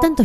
[0.00, 0.24] Όταν το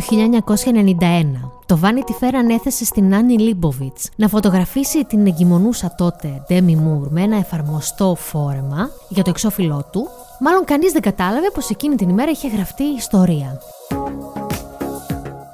[1.44, 7.08] 1991 το Vanity Fair ανέθεσε στην Άννη Λίμποβιτς να φωτογραφίσει την εγκυμονούσα τότε Demi Moore
[7.08, 10.08] με ένα εφαρμοστό φόρεμα για το εξώφυλλό του,
[10.40, 13.60] μάλλον κανείς δεν κατάλαβε πως εκείνη την ημέρα είχε γραφτεί η ιστορία.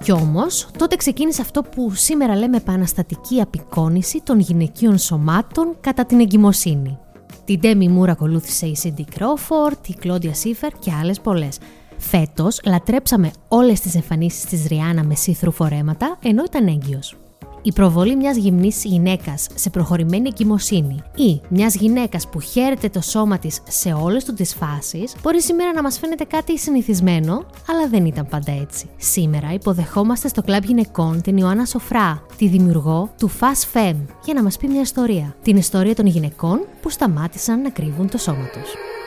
[0.04, 6.20] Κι όμως, τότε ξεκίνησε αυτό που σήμερα λέμε επαναστατική απεικόνηση των γυναικείων σωμάτων κατά την
[6.20, 6.98] εγκυμοσύνη.
[7.44, 11.58] Την Demi Moore ακολούθησε η Cindy Crawford, η Claudia Schiffer και άλλες πολλές.
[12.00, 17.16] Φέτος λατρέψαμε όλες τις εμφανίσεις της Ριάννα με σύθρου φορέματα ενώ ήταν έγκυος.
[17.62, 23.38] Η προβολή μιας γυμνής γυναίκας σε προχωρημένη εγκυμοσύνη ή μιας γυναίκας που χαίρεται το σώμα
[23.38, 28.04] της σε όλες του τις φάσεις μπορεί σήμερα να μας φαίνεται κάτι συνηθισμένο, αλλά δεν
[28.04, 28.88] ήταν πάντα έτσι.
[28.96, 34.42] Σήμερα υποδεχόμαστε στο κλαμπ γυναικών την Ιωάννα Σοφρά, τη δημιουργό του Fast Fem, για να
[34.42, 35.36] μας πει μια ιστορία.
[35.42, 38.99] Την ιστορία των γυναικών που σταμάτησαν να κρύβουν το σώμα τους.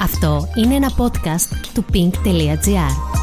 [0.00, 3.16] Αυτό είναι ένα podcast του pink.gr.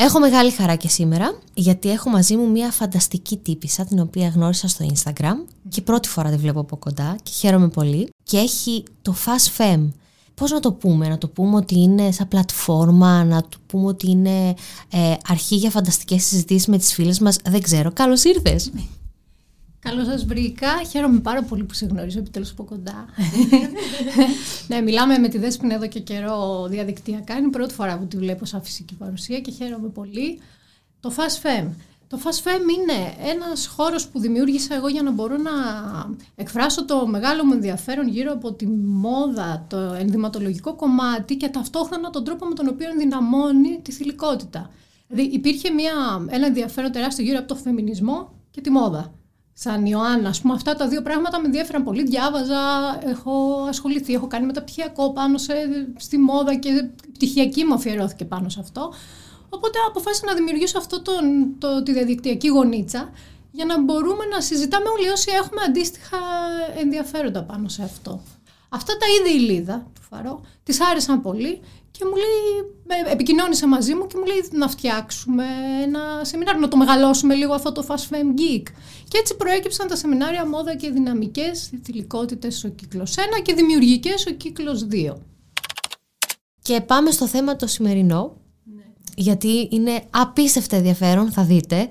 [0.00, 4.68] Έχω μεγάλη χαρά και σήμερα, γιατί έχω μαζί μου μια φανταστική τύπησα, την οποία γνώρισα
[4.68, 5.34] στο Instagram
[5.68, 8.08] και πρώτη φορά τη βλέπω από κοντά και χαίρομαι πολύ.
[8.22, 9.88] Και έχει το Fast Fem.
[10.34, 14.10] Πώς να το πούμε, να το πούμε ότι είναι σαν πλατφόρμα, να το πούμε ότι
[14.10, 14.54] είναι
[14.90, 17.92] ε, αρχή για φανταστικές συζητήσεις με τις φίλες μας, δεν ξέρω.
[17.92, 18.70] Καλώς ήρθες!
[19.80, 20.82] Καλώς σας βρήκα.
[20.90, 23.06] Χαίρομαι πάρα πολύ που σε γνωρίζω επιτέλους από κοντά.
[24.68, 27.36] ναι, μιλάμε με τη Δέσποινα εδώ και καιρό διαδικτυακά.
[27.36, 30.40] Είναι η πρώτη φορά που τη βλέπω σαν φυσική παρουσία και χαίρομαι πολύ.
[31.00, 31.68] Το Fast Fem.
[32.08, 35.50] Το Fast Fem είναι ένας χώρος που δημιούργησα εγώ για να μπορώ να
[36.34, 42.24] εκφράσω το μεγάλο μου ενδιαφέρον γύρω από τη μόδα, το ενδυματολογικό κομμάτι και ταυτόχρονα τον
[42.24, 44.70] τρόπο με τον οποίο ενδυναμώνει τη θηλυκότητα.
[45.08, 45.92] Δηλαδή υπήρχε μια,
[46.28, 49.17] ένα ενδιαφέρον τεράστιο γύρω από το φεμινισμό και τη μόδα
[49.60, 50.28] σαν Ιωάννα.
[50.28, 52.02] Ας πούμε, αυτά τα δύο πράγματα με ενδιαφέραν πολύ.
[52.02, 52.60] Διάβαζα,
[53.04, 55.52] έχω ασχοληθεί, έχω κάνει μεταπτυχιακό πάνω σε,
[55.96, 58.92] στη μόδα και η πτυχιακή μου αφιερώθηκε πάνω σε αυτό.
[59.48, 61.12] Οπότε αποφάσισα να δημιουργήσω αυτό το,
[61.58, 63.10] το, τη διαδικτυακή γονίτσα
[63.50, 66.18] για να μπορούμε να συζητάμε όλοι όσοι έχουμε αντίστοιχα
[66.80, 68.20] ενδιαφέροντα πάνω σε αυτό.
[68.68, 71.60] Αυτά τα είδε η Λίδα του Φαρό, τη άρεσαν πολύ
[71.98, 75.44] και μου λέει, επικοινώνησε μαζί μου και μου λέει να φτιάξουμε
[75.82, 78.62] ένα σεμινάριο, να το μεγαλώσουμε λίγο αυτό το Fast Femme Geek.
[79.08, 84.30] Και έτσι προέκυψαν τα σεμινάρια μόδα και δυναμικές θηλυκότητες ο κύκλος 1 και δημιουργικές ο
[84.30, 85.14] κύκλος 2.
[86.62, 88.82] Και πάμε στο θέμα το σημερινό, ναι.
[89.16, 91.88] γιατί είναι απίστευτα ενδιαφέρον, θα δείτε.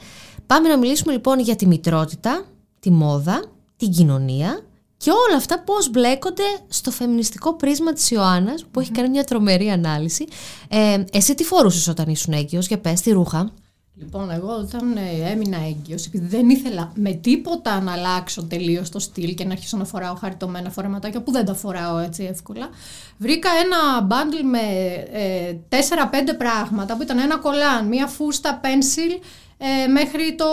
[0.47, 2.45] Πάμε να μιλήσουμε λοιπόν για τη μητρότητα,
[2.79, 3.43] τη μόδα,
[3.77, 4.66] την κοινωνία
[4.97, 9.69] και όλα αυτά πώς μπλέκονται στο φεμινιστικό πρίσμα της Ιωάννας που έχει κάνει μια τρομερή
[9.69, 10.27] ανάλυση.
[10.67, 13.51] Ε, εσύ τι φορούσες όταν ήσουν έγκυος, για πες, τι ρούχα;
[13.99, 18.99] Λοιπόν, εγώ όταν ε, έμεινα έγκυος, επειδή δεν ήθελα με τίποτα να αλλάξω τελείως το
[18.99, 22.69] στυλ και να αρχίσω να φοράω χαριτωμένα φορεματάκια που δεν τα φοράω έτσι εύκολα,
[23.17, 24.59] βρήκα ένα μπάντλ με
[25.11, 25.75] ε, 4-5
[26.37, 29.23] πράγματα που ήταν ένα κολάν, μία φούστα pencil,
[29.57, 30.45] ε, μέχρι το,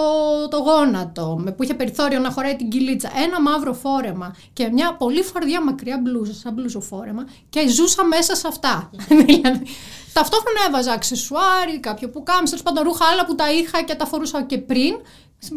[0.50, 3.10] το γόνατο, με, που είχε περιθώριο να χωράει την κυλίτσα.
[3.16, 8.48] Ένα μαύρο φόρεμα και μια πολύ φαρδιά μακριά μπλούζα, σαν μπλουζοφόρεμα και ζούσα μέσα σε
[8.48, 8.90] αυτά.
[9.26, 9.66] δηλαδή,
[10.12, 14.06] ταυτόχρονα έβαζα αξεσουάρι, κάποιο που κάμισε, τέλος πάντων ρούχα άλλα που τα είχα και τα
[14.06, 14.94] φορούσα και πριν.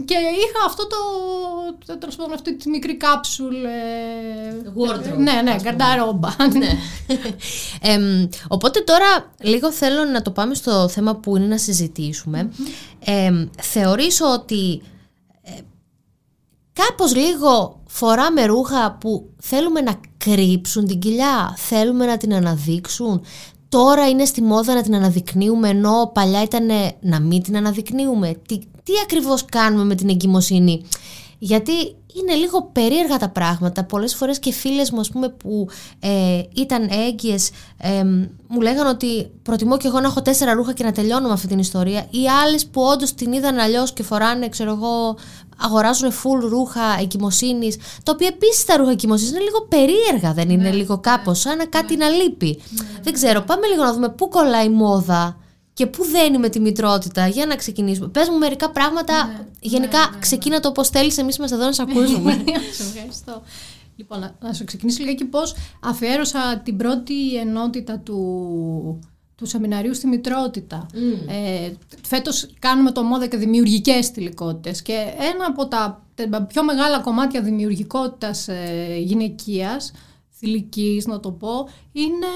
[0.06, 1.98] Και είχα αυτό το.
[1.98, 3.56] τέλος πάντων, αυτή τη μικρή κάψουλ.
[3.56, 5.18] Ε, Wardrobe.
[5.18, 6.30] Ναι, ναι, γκαρνταρόμπα.
[6.58, 6.70] ναι.
[7.94, 12.52] ε, οπότε τώρα λίγο θέλω να το πάμε στο θέμα που είναι να συζητήσουμε.
[13.00, 14.82] Ε, θεωρήσω ότι
[15.42, 15.52] ε,
[16.74, 23.26] κάπως λίγο φοράμε ρούχα που θέλουμε να κρύψουν την κοιλιά, θέλουμε να την αναδείξουν,
[23.70, 26.68] τώρα είναι στη μόδα να την αναδεικνύουμε ενώ παλιά ήταν
[27.00, 28.34] να μην την αναδεικνύουμε.
[28.48, 30.84] Τι, τι ακριβώς κάνουμε με την εγκυμοσύνη.
[31.40, 31.72] Γιατί
[32.20, 33.84] είναι λίγο περίεργα τα πράγματα.
[33.84, 35.68] Πολλές φορές και φίλες μου ας πούμε, που
[36.00, 38.04] ε, ήταν έγκυες ε,
[38.48, 41.48] μου λέγανε ότι προτιμώ και εγώ να έχω τέσσερα ρούχα και να τελειώνω με αυτή
[41.48, 45.18] την ιστορία ή άλλες που όντως την είδαν αλλιώς και φοράνε ξέρω εγώ
[45.58, 50.70] αγοράζουν full ρούχα εγκυμοσύνης, τα οποία επίσης τα ρούχα εγκυμοσύνης είναι λίγο περίεργα, δεν είναι
[50.70, 51.00] ναι, λίγο ναι.
[51.00, 52.06] κάπως, σαν να κάτι ναι.
[52.06, 52.62] να λείπει.
[53.04, 55.38] δεν ξέρω, πάμε λίγο να δούμε πού κολλάει η μόδα
[55.78, 58.08] και πού δένει με τη μητρότητα; Για να ξεκινήσουμε.
[58.08, 59.46] Πες μου μερικά πράγματα.
[59.60, 61.18] γενικά, ξεκίνα το όπω θέλεις.
[61.18, 62.32] Εμείς είμαστε εδώ να σε ακούσουμε.
[62.96, 63.42] ευχαριστώ.
[63.96, 69.00] Λοιπόν, να σου ξεκινήσω λίγα και πώς αφιέρωσα την πρώτη ενότητα του
[69.36, 70.86] του σεμιναρίου στη μητρότητα.
[70.94, 71.30] Mm.
[71.30, 71.72] Ε,
[72.02, 74.94] φέτος κάνουμε το μόδα και δημιουργικές θηλυκότητες και
[75.34, 76.06] ένα από τα
[76.48, 79.92] πιο μεγάλα κομμάτια δημιουργικότητας ε, γυναικείας,
[80.38, 82.28] θηλυκής να το πω, είναι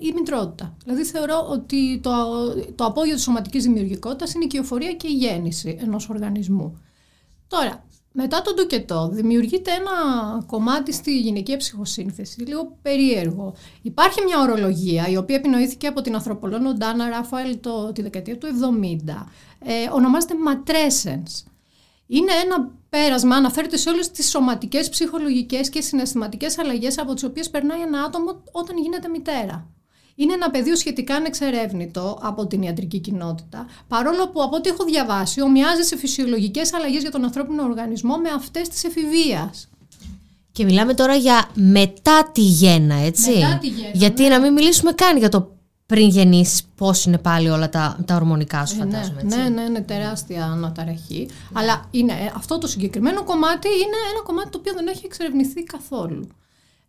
[0.00, 0.76] η μητρότητα.
[0.84, 2.10] Δηλαδή θεωρώ ότι το,
[2.74, 6.78] το απόγειο της σωματικής δημιουργικότητας είναι η κυοφορία και η γέννηση ενός οργανισμού.
[7.48, 9.90] Τώρα, μετά τον τουκετό δημιουργείται ένα
[10.46, 13.54] κομμάτι στη γυναικεία ψυχοσύνθεση, λίγο περίεργο.
[13.82, 18.46] Υπάρχει μια ορολογία η οποία επινοήθηκε από την ανθρωπολόγο Ντάνα Ράφαελ το, τη δεκαετία του
[19.06, 19.26] 70.
[19.58, 21.51] Ε, ονομάζεται matrescence.
[22.12, 27.50] Είναι ένα πέρασμα, αναφέρεται σε όλες τις σωματικές, ψυχολογικές και συναισθηματικές αλλαγές από τις οποίες
[27.50, 29.66] περνάει ένα άτομο όταν γίνεται μητέρα.
[30.14, 35.40] Είναι ένα πεδίο σχετικά ανεξερεύνητο από την ιατρική κοινότητα, παρόλο που από ό,τι έχω διαβάσει
[35.40, 39.68] ομοιάζει σε φυσιολογικές αλλαγές για τον ανθρώπινο οργανισμό με αυτές της εφηβείας.
[40.52, 43.30] Και μιλάμε τώρα για μετά τη γέννα, έτσι.
[43.30, 44.28] Μετά τη γέννα, Γιατί ναι.
[44.28, 45.56] να μην μιλήσουμε καν για το
[45.92, 49.22] πριν γεννήσεις, πώς είναι πάλι όλα τα, τα ορμονικά σου, Ε, φαντάζομαι.
[49.22, 49.38] ναι, έτσι.
[49.38, 51.28] ναι, ναι, είναι τεράστια αναταραχή.
[51.52, 55.62] Αλλά είναι, ε, αυτό το συγκεκριμένο κομμάτι είναι ένα κομμάτι το οποίο δεν έχει εξερευνηθεί
[55.62, 56.28] καθόλου.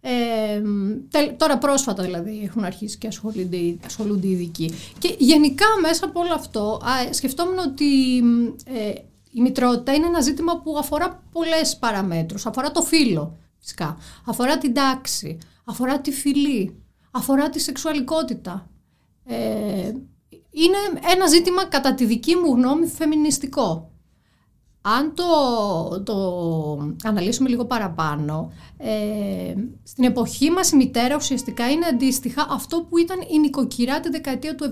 [0.02, 0.62] Ε,
[1.10, 4.72] τε- τώρα πρόσφατα δηλαδή έχουν αρχίσει και ασχολούνται, οι- ασχολούνται οι ειδικοί.
[5.00, 8.18] Και γενικά μέσα από όλο αυτό α, σκεφτόμουν ότι
[8.66, 8.90] ε,
[9.32, 12.46] η μητρότητα είναι ένα ζήτημα που αφορά πολλές παραμέτρους.
[12.46, 16.76] Αφορά το φύλλο φυσικά, αφορά την τάξη, αφορά τη φυλή,
[17.12, 18.68] αφορά τη σεξουαλικότητα.
[19.26, 19.92] Ε,
[20.52, 20.78] είναι
[21.14, 23.94] ένα ζήτημα κατά τη δική μου γνώμη φεμινιστικό.
[24.86, 25.24] Αν το,
[26.04, 26.16] το
[27.04, 29.54] αναλύσουμε λίγο παραπάνω, ε,
[29.84, 34.56] στην εποχή μας η μητέρα ουσιαστικά είναι αντίστοιχα αυτό που ήταν η νοικοκυρά τη δεκαετία
[34.56, 34.72] του 70,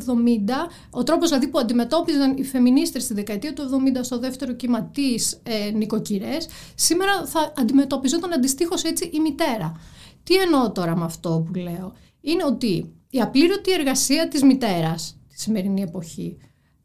[0.89, 3.63] ο τρόπος δηλαδή που αντιμετώπιζαν οι φεμινίστρες στη δεκαετία του
[3.97, 9.79] 70 στο δεύτερο κύμα τις ε, νοικοκυρές, σήμερα θα αντιμετωπιζόταν αντιστοίχως έτσι η μητέρα.
[10.23, 15.39] Τι εννοώ τώρα με αυτό που λέω, είναι ότι η απλήρωτη εργασία της μητέρας τη
[15.41, 16.37] σημερινή εποχή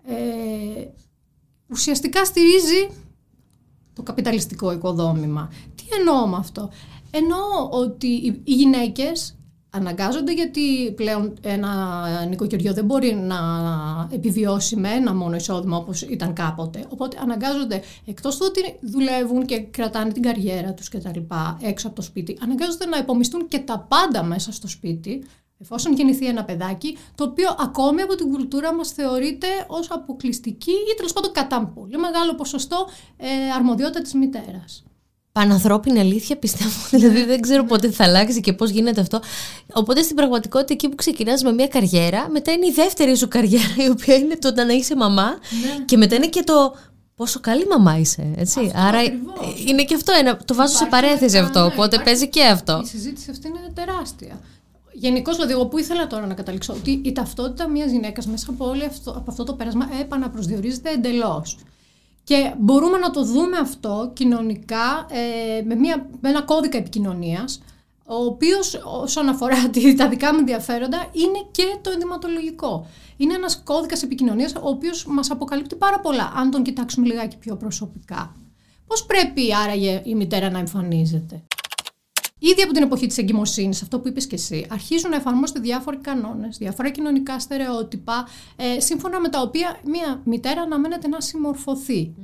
[0.04, 0.14] ε,
[1.70, 2.88] ουσιαστικά στηρίζει
[3.92, 5.50] το καπιταλιστικό οικοδόμημα.
[5.74, 6.70] Τι εννοώ με αυτό;
[7.10, 9.36] Εννοώ ότι οι- οι γυναίκες
[9.70, 13.36] αναγκάζονται γιατί πλέον ένα νοικοκυριό δεν μπορεί να
[14.10, 16.84] επιβιώσει με ένα μόνο εισόδημα όπως ήταν κάποτε.
[16.88, 21.86] Οπότε αναγκάζονται εκτός του ότι δουλεύουν και κρατάνε την καριέρα τους και τα λοιπά έξω
[21.86, 25.24] από το σπίτι, αναγκάζονται να υπομισθούν και τα πάντα μέσα στο σπίτι
[25.58, 30.94] εφόσον γεννηθεί ένα παιδάκι, το οποίο ακόμη από την κουλτούρα μας θεωρείται ως αποκλειστική ή
[30.96, 33.26] τέλος πάντων κατά πολύ μεγάλο ποσοστό ε,
[33.56, 34.84] αρμοδιότητα της μητέρας.
[35.32, 39.20] Πανανθρώπινη αλήθεια πιστεύω, δηλαδή δεν ξέρω πότε θα αλλάξει και πώς γίνεται αυτό.
[39.72, 43.74] Οπότε στην πραγματικότητα εκεί που ξεκινάς με μια καριέρα, μετά είναι η δεύτερη σου καριέρα
[43.86, 45.38] η οποία είναι το να είσαι μαμά
[45.84, 46.76] και μετά είναι και το
[47.14, 48.60] πόσο καλή μαμά είσαι, έτσι.
[48.60, 49.64] Αυτό Άρα ακριβώς.
[49.66, 52.28] είναι και αυτό ένα, το βάζω σε Υπάρχει παρένθεση ένα- αυτό, ναι, οπότε υπάρχει- παίζει
[52.28, 52.80] και αυτό.
[52.84, 54.40] Η συζήτηση αυτή είναι τεράστια.
[54.98, 58.68] Γενικώς, δηλαδή, εγώ που ήθελα τώρα να καταλήξω, ότι η ταυτότητα μιας γυναίκας μέσα από,
[58.68, 61.58] όλο αυτό, από αυτό το πέρασμα επαναπροσδιορίζεται εντελώς.
[62.24, 67.60] Και μπορούμε να το δούμε αυτό κοινωνικά ε, με, μια, με ένα κώδικα επικοινωνίας
[68.06, 72.86] ο οποίος όσον αφορά τη- τα δικά μου ενδιαφέροντα είναι και το ενδυματολογικό.
[73.16, 77.56] Είναι ένας κώδικας επικοινωνίας ο οποίος μας αποκαλύπτει πάρα πολλά αν τον κοιτάξουμε λιγάκι πιο
[77.56, 78.36] προσωπικά.
[78.86, 81.42] Πώς πρέπει άραγε η μητέρα να εμφανίζεται;
[82.38, 85.96] Ήδη από την εποχή της εγκυμοσύνης, αυτό που είπες και εσύ, αρχίζουν να εφαρμόζονται διάφοροι
[85.96, 92.14] κανόνες, διάφορα κοινωνικά στερεότυπα, ε, σύμφωνα με τα οποία μια μητέρα αναμένεται να συμμορφωθεί.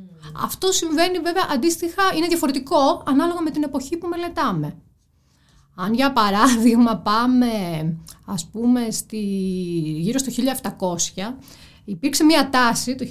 [0.42, 4.76] Αυτό συμβαίνει βέβαια αντίστοιχα, είναι διαφορετικό ανάλογα με την εποχή που μελετάμε.
[5.74, 7.48] Αν για παράδειγμα πάμε
[8.24, 9.20] ας πούμε στη,
[9.96, 10.32] γύρω στο
[10.62, 11.34] 1700
[11.84, 13.06] υπήρξε μια τάση το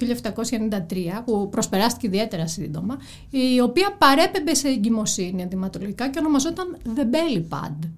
[1.20, 2.98] 1793 που προσπεράστηκε ιδιαίτερα σύντομα
[3.30, 7.88] η οποία παρέπεμπε σε εγκυμοσύνη αντιματολογικά και ονομαζόταν The Belly Pad.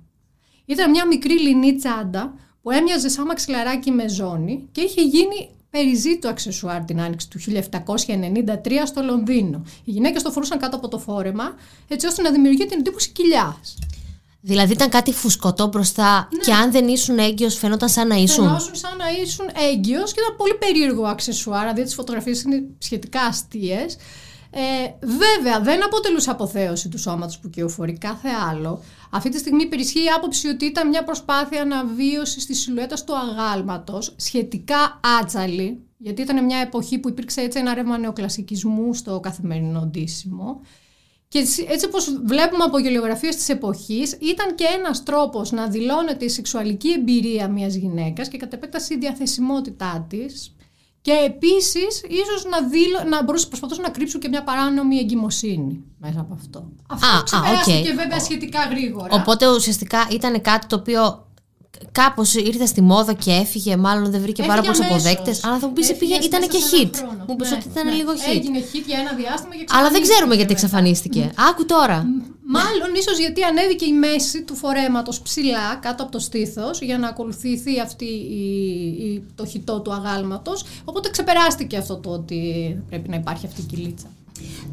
[0.64, 6.28] Ήταν μια μικρή λινή τσάντα που έμοιαζε σαν μαξιλαράκι με ζώνη και είχε γίνει περιζήτο
[6.28, 7.52] αξεσουάρ την άνοιξη του 1793
[8.84, 9.62] στο Λονδίνο.
[9.84, 11.54] Οι γυναίκες το φορούσαν κάτω από το φόρεμα
[11.88, 13.78] έτσι ώστε να δημιουργεί την εντύπωση κοιλιάς.
[14.46, 18.44] Δηλαδή ήταν κάτι φουσκωτό μπροστά και αν δεν ήσουν έγκυος φαινόταν σαν να ήσουν.
[18.44, 23.20] Φαινόσουν σαν να ήσουν έγκυος και ήταν πολύ περίεργο αξεσουάρ, δηλαδή τις φωτογραφίες είναι σχετικά
[23.20, 23.96] αστείες.
[24.50, 24.60] Ε,
[25.00, 28.82] βέβαια, δεν αποτελούσε αποθέωση του σώματος που κυοφορεί κάθε άλλο.
[29.10, 34.14] Αυτή τη στιγμή υπερισχύει η άποψη ότι ήταν μια προσπάθεια αναβίωσης της σιλουέτας του αγάλματος,
[34.16, 40.60] σχετικά άτσαλη, γιατί ήταν μια εποχή που υπήρξε έτσι ένα ρεύμα νεοκλασικισμού στο καθημερινό ντύσιμο.
[41.34, 46.24] Και έτσι έτσι όπως βλέπουμε από γελιογραφίες της εποχής, ήταν και ένας τρόπος να δηλώνεται
[46.24, 50.54] η σεξουαλική εμπειρία μιας γυναίκας και κατ' επέκταση η διαθεσιμότητά της
[51.00, 53.02] και επίσης ίσως να, δηλω...
[53.08, 56.68] να μπορούσε προσπαθούσαν να κρύψουν και μια παράνομη εγκυμοσύνη μέσα από αυτό.
[56.86, 57.94] Αυτό Α, α, ξεπεράστηκε οκ.
[57.94, 59.08] βέβαια σχετικά γρήγορα.
[59.10, 61.26] Οπότε ουσιαστικά ήταν κάτι το οποίο
[61.92, 65.10] κάπως ήρθε στη μόδα και έφυγε, μάλλον δεν βρήκε πάρα Έφυγε πολλούς αμέσως.
[65.10, 65.44] αποδέκτες.
[65.44, 66.96] Αλλά θα μου πεις, Έφυγε πήγε, ήταν μέσα και σε ένα hit.
[66.96, 67.24] χρόνο.
[67.28, 67.92] Μου πει Ναι, ότι ήταν ναι.
[67.92, 68.30] λίγο hit.
[68.36, 70.64] Έγινε hit για ένα διάστημα και Αλλά δεν ξέρουμε γιατί μετά.
[70.64, 71.32] εξαφανίστηκε.
[71.50, 71.98] Άκου τώρα.
[72.46, 77.08] Μάλλον ίσως γιατί ανέβηκε η μέση του φορέματος ψηλά κάτω από το στήθος για να
[77.08, 78.44] ακολουθηθεί αυτή η,
[79.06, 80.64] η- το χιτό του αγάλματος.
[80.84, 82.38] Οπότε ξεπεράστηκε αυτό το ότι
[82.88, 84.06] πρέπει να υπάρχει αυτή η κοιλίτσα.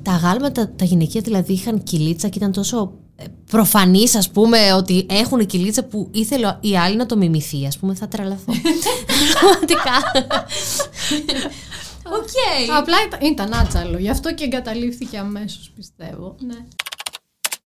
[0.03, 3.10] Τα αγάλματα, τα γυναικεία δηλαδή είχαν κοιλίτσα και ήταν τόσο ε,
[3.49, 7.65] προφανή, ας πούμε, ότι έχουν κοιλίτσα που ήθελε η άλλη να το μιμηθεί.
[7.65, 8.53] Α πούμε, θα τρελαθώ.
[9.33, 10.23] Πραγματικά.
[12.03, 12.75] Οκ.
[12.77, 16.35] Απλά ήταν, ήταν άτσαλο, γι' αυτό και εγκαταλείφθηκε αμέσως, πιστεύω.
[16.39, 16.65] Ναι.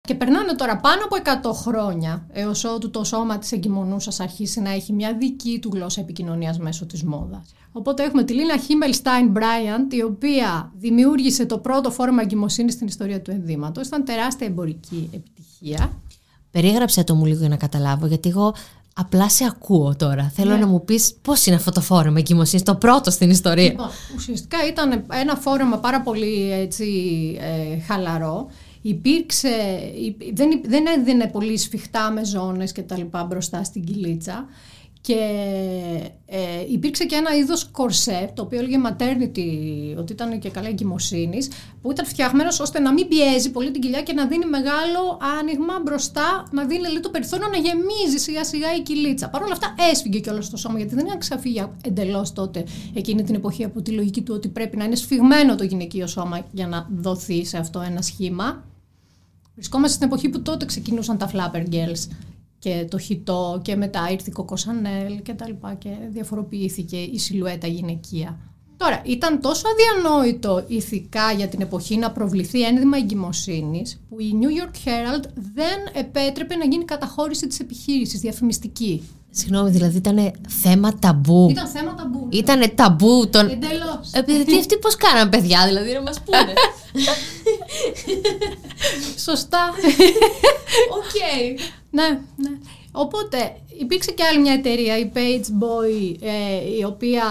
[0.05, 4.69] Και περνάνε τώρα πάνω από 100 χρόνια έως ότου το σώμα της εγκυμονούσας αρχίσει να
[4.69, 7.53] έχει μια δική του γλώσσα επικοινωνίας μέσω της μόδας.
[7.71, 13.21] Οπότε έχουμε τη Λένα Χίμελσταϊν Μπράιαντ, η οποία δημιούργησε το πρώτο φόρμα εγκυμοσύνης στην ιστορία
[13.21, 13.87] του ενδύματος.
[13.87, 15.91] Ήταν τεράστια εμπορική επιτυχία.
[16.51, 18.53] Περίγραψε το μου λίγο για να καταλάβω, γιατί εγώ
[18.95, 20.31] απλά σε ακούω τώρα.
[20.35, 20.57] Θέλω Ναι.
[20.57, 23.63] να μου πεις πώς είναι αυτό το φόρμα εγκυμοσύνης, το πρώτο στην ιστορία.
[23.63, 26.85] Λοιπόν, ουσιαστικά ήταν ένα φόρεμα πάρα πολύ έτσι,
[27.39, 28.47] ε, χαλαρό.
[28.87, 29.49] Υπήρξε,
[30.01, 34.45] υ- δεν, υ- δεν έδινε πολύ σφιχτά με ζώνες και τα λοιπά μπροστά στην κυλίτσα
[35.01, 35.19] και
[36.25, 36.37] ε,
[36.71, 39.49] υπήρξε και ένα είδος κορσέ το οποίο έλεγε maternity
[39.97, 41.47] ότι ήταν και καλά εγκυμοσύνης,
[41.81, 45.79] που ήταν φτιαγμένος ώστε να μην πιέζει πολύ την κοιλιά και να δίνει μεγάλο άνοιγμα
[45.83, 49.29] μπροστά να δίνει λίγο το περιθώριο να γεμίζει σιγά σιγά η κυλίτσα.
[49.29, 52.63] Παρ' όλα αυτά έσφυγε κιόλας στο σώμα γιατί δεν ήταν ξαφύγια εντελώς τότε
[52.93, 56.45] εκείνη την εποχή από τη λογική του ότι πρέπει να είναι σφιγμένο το γυναικείο σώμα
[56.51, 58.63] για να δοθεί σε αυτό ένα σχήμα.
[59.55, 62.07] Βρισκόμαστε στην εποχή που τότε ξεκινούσαν τα Flapper Girls
[62.59, 67.17] και το χιτό και μετά ήρθε η Coco Chanel και τα λοιπά και διαφοροποιήθηκε η
[67.17, 68.39] σιλουέτα γυναικεία.
[68.77, 74.61] Τώρα, ήταν τόσο αδιανόητο ηθικά για την εποχή να προβληθεί ένδυμα εγκυμοσύνης που η New
[74.61, 79.09] York Herald δεν επέτρεπε να γίνει καταχώρηση της επιχείρησης διαφημιστική.
[79.29, 81.47] Συγγνώμη, δηλαδή ήταν θέμα ταμπού.
[81.49, 82.27] Ήταν θέμα ταμπού.
[82.31, 83.49] Ήτανε ταμπού των.
[83.49, 84.11] Εντελώς.
[84.11, 86.53] Επειδή αυτοί πώς κάναν παιδιά, δηλαδή να μας πούνε;
[89.25, 89.73] Σωστά.
[90.99, 91.15] Οκ.
[91.89, 92.49] Ναι, ναι.
[92.97, 97.23] Οπότε υπήρξε και άλλη μια εταιρεία, η Page Boy, ε, η οποία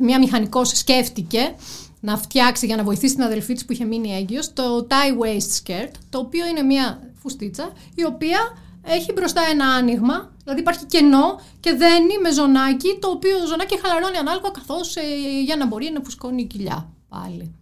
[0.00, 1.54] μια μηχανικός σκέφτηκε
[2.00, 5.62] να φτιάξει για να βοηθήσει την αδελφή της που είχε μείνει έγκυος το tie waist
[5.62, 8.38] skirt, το οποίο είναι μια φουστίτσα η οποία
[8.82, 14.16] έχει μπροστά ένα άνοιγμα, δηλαδή υπάρχει κενό και δένει με ζωνάκι, το οποίο ζωνάκι χαλαρώνει
[14.16, 15.00] ανάλογα καθώς ε,
[15.44, 17.54] για να μπορεί να φουσκώνει η κοιλιά πάλι.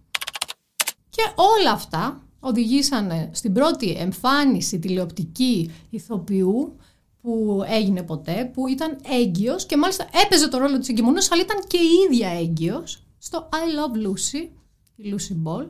[1.09, 6.78] Και όλα αυτά οδηγήσανε στην πρώτη εμφάνιση τηλεοπτική ηθοποιού
[7.21, 11.63] που έγινε ποτέ, που ήταν έγκυος και μάλιστα έπαιζε το ρόλο της εγκυμονούς, αλλά ήταν
[11.67, 14.49] και η ίδια έγκυος στο I Love Lucy,
[14.95, 15.67] η Lucy Ball.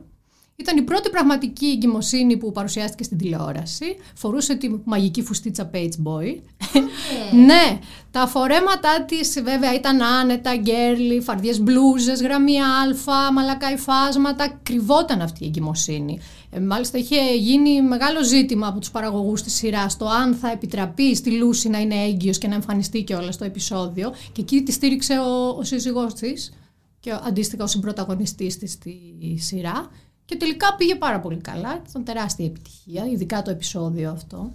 [0.60, 3.96] Ήταν η πρώτη πραγματική εγκυμοσύνη που παρουσιάστηκε στην τηλεόραση.
[4.14, 6.38] Φορούσε τη μαγική φουστίτσα Page Boy.
[7.46, 7.78] ναι,
[8.10, 14.60] τα φορέματά της βέβαια ήταν άνετα, γκέρλι, φαρδιές μπλούζες, γραμμή α, μαλακά υφάσματα.
[14.62, 16.18] Κρυβόταν αυτή η εγκυμοσύνη.
[16.50, 21.16] Ε, μάλιστα είχε γίνει μεγάλο ζήτημα από τους παραγωγούς της σειράς το αν θα επιτραπεί
[21.16, 24.12] στη Λούση να είναι έγκυος και να εμφανιστεί και όλα στο επεισόδιο.
[24.32, 26.52] Και εκεί τη στήριξε ο, ο σύζυγός της
[27.00, 28.98] και αντίστοιχα ο συμπροταγωνιστής της στη
[29.38, 29.90] σειρά.
[30.30, 31.82] Και τελικά πήγε πάρα πολύ καλά.
[31.88, 34.52] Ήταν τεράστια επιτυχία, ειδικά το επεισόδιο αυτό.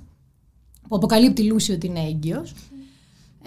[0.88, 2.54] Που αποκαλύπτει η Λούση ότι είναι έγκυος.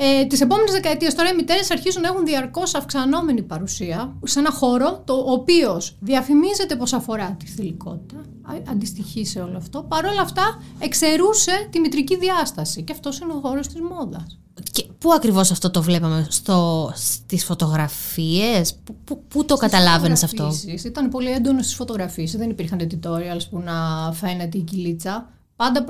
[0.00, 4.50] Ε, Τις επόμενες δεκαετίες τώρα οι μητέρες αρχίζουν να έχουν διαρκώς αυξανόμενη παρουσία σε ένα
[4.50, 9.82] χώρο το οποίος διαφημίζεται πως αφορά τη θηλυκότητα, α- αντιστοιχεί σε όλο αυτό.
[9.82, 14.38] Παρ' όλα αυτά εξαιρούσε τη μητρική διάσταση και αυτός είναι ο χώρος της μόδας.
[14.72, 20.50] Και πού ακριβώς αυτό το βλέπαμε, στο, στις φωτογραφίες, πού, πού, πού το καταλάβαινες αυτό;
[20.84, 22.28] Ήταν πολύ έντονο στις φωτογραφίε.
[22.36, 23.72] Δεν υπήρχαν tutorials που να
[24.12, 25.28] φαίνεται η κυλίτσα.
[25.58, 25.84] Πάντα,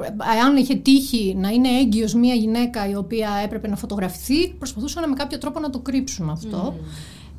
[0.44, 5.14] αν είχε τύχει να είναι έγκυος μια γυναίκα η οποία έπρεπε να φωτογραφηθεί, προσπαθούσαν με
[5.14, 6.75] κάποιο τρόπο να το κρύψουν αυτό.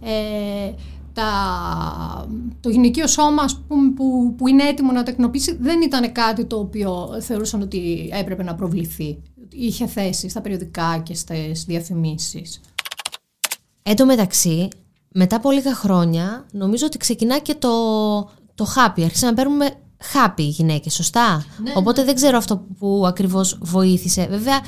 [0.01, 0.71] Ε,
[1.13, 1.31] τα,
[2.59, 6.59] το γυναικείο σώμα ας πούμε, που, που είναι έτοιμο να τεκνοποιήσει δεν ήταν κάτι το
[6.59, 9.17] οποίο θεωρούσαν ότι έπρεπε να προβληθεί.
[9.51, 12.62] Είχε θέση στα περιοδικά και στις διαφημίσεις.
[13.83, 14.67] Εν τω μεταξύ,
[15.13, 17.69] μετά από λίγα χρόνια, νομίζω ότι ξεκινά και το,
[18.55, 19.01] το happy.
[19.01, 19.74] Άρχισαν να παίρνουμε
[20.13, 24.27] happy οι γυναίκες, σωστά; Οπότε δεν ξέρω αυτό που ακριβώς βοήθησε.
[24.29, 24.60] Βέβαια,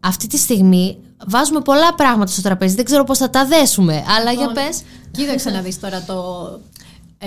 [0.00, 2.74] αυτή τη στιγμή βάζουμε πολλά πράγματα στο τραπέζι.
[2.74, 4.04] Δεν ξέρω πώς θα τα δέσουμε.
[4.18, 4.82] Αλλά για πες.
[5.10, 6.14] Κοίταξε να δεις τώρα το...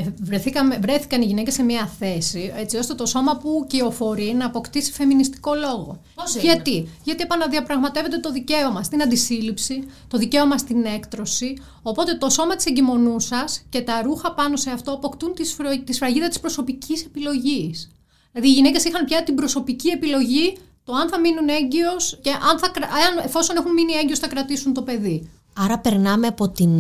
[0.06, 4.46] Ε, βρεθήκαμε, βρέθηκαν οι γυναίκες σε μια θέση έτσι ώστε το σώμα που κυοφορεί να
[4.46, 6.02] αποκτήσει φεμινιστικό λόγο.
[6.16, 11.58] Πώς έγινε; Γιατί; Γιατί επαναδιαπραγματεύεται το δικαίωμα στην αντισύλληψη, το δικαίωμα στην έκτρωση.
[11.82, 15.70] Οπότε το σώμα της εγκυμονούσας και τα ρούχα πάνω σε αυτό αποκτούν τη, σφρο...
[15.84, 17.92] τη σφραγίδα της προσωπικής επιλογής.
[18.32, 22.60] Δηλαδή οι γυναίκες είχαν πια την προσωπική επιλογή το αν θα μείνουν έγκυος και αν
[22.60, 25.30] θα, κρα- αν, εφόσον έχουν μείνει έγκυος θα κρατήσουν το παιδί.
[25.62, 26.72] Άρα περνάμε από την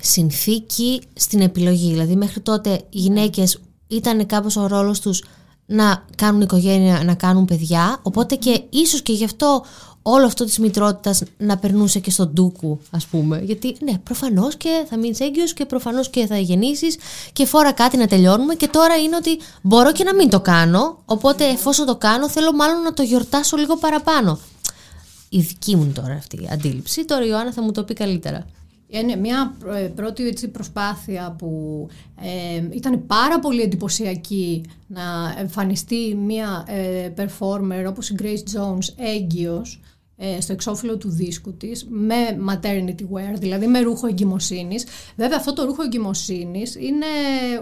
[0.00, 1.90] συνθήκη στην επιλογή.
[1.90, 5.24] Δηλαδή μέχρι τότε οι γυναίκες ήταν κάπως ο ρόλος τους
[5.66, 7.98] να κάνουν οικογένεια, να κάνουν παιδιά.
[8.02, 9.64] Οπότε και ίσως και γι' αυτό
[10.02, 14.86] όλο αυτό της μητρότητας να περνούσε και στον ντούκου ας πούμε γιατί ναι προφανώς και
[14.88, 16.96] θα μείνεις έγκυος και προφανώς και θα γεννήσεις
[17.32, 20.98] και φόρα κάτι να τελειώνουμε και τώρα είναι ότι μπορώ και να μην το κάνω
[21.04, 24.38] οπότε εφόσον το κάνω θέλω μάλλον να το γιορτάσω λίγο παραπάνω
[25.36, 27.04] η δική μου τώρα αυτή η αντίληψη.
[27.04, 28.46] Τώρα η Ιωάννα θα μου το πει καλύτερα.
[28.88, 31.86] Είναι μια ε, πρώτη έτσι, προσπάθεια που
[32.20, 35.02] ε, ήταν πάρα πολύ εντυπωσιακή να
[35.38, 39.93] εμφανιστεί μια ε, performer όπως η Grace Jones έγκυος ε,
[40.38, 42.14] στο εξώφυλλο του δίσκου της με
[42.50, 44.86] maternity wear, δηλαδή με ρούχο εγκυμοσύνης.
[45.16, 47.06] Βέβαια αυτό το ρούχο εγκυμοσύνης είναι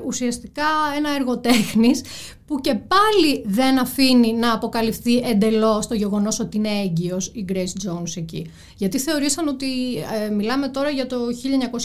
[0.06, 0.64] ουσιαστικά
[0.96, 2.02] ένα έργο τέχνης
[2.46, 7.88] που και πάλι δεν αφήνει να αποκαλυφθεί εντελώς το γεγονός ότι είναι έγκυος η Grace
[7.88, 8.50] Jones εκεί.
[8.76, 11.16] Γιατί θεωρήσαν ότι ε, μιλάμε τώρα για το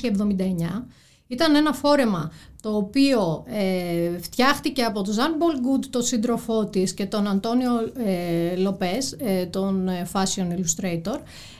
[0.01, 0.83] 1979
[1.27, 2.31] ήταν ένα φόρεμα
[2.62, 7.72] το οποίο ε, φτιάχτηκε από τον Ζαν Μπολγκούτ, τον σύντροφό της και τον Αντώνιο
[8.05, 11.19] ε, Λοπές, ε, τον ε, fashion illustrator.